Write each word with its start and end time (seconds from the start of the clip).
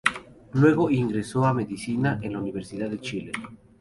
Luego 0.53 0.89
ingresó 0.89 1.45
a 1.45 1.53
Medicina 1.53 2.17
en 2.23 2.33
la 2.33 2.39
Universidad 2.39 2.89
de 2.89 2.99
Chile. 3.01 3.31